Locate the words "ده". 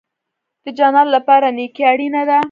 2.29-2.37